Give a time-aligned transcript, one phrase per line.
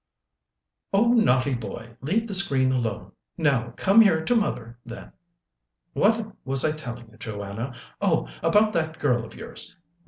[0.93, 3.11] "Oh, naughty boy, leave the screen alone.
[3.37, 5.11] Now, come here to mother, then.
[5.93, 7.75] What was I telling you, Joanna?
[8.01, 9.75] Oh, about that girl of yours.